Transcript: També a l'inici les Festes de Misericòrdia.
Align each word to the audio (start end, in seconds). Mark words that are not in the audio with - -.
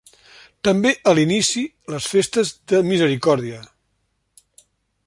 També 0.67 0.93
a 1.11 1.13
l'inici 1.19 1.63
les 1.95 2.09
Festes 2.15 2.51
de 2.73 2.81
Misericòrdia. 2.89 3.63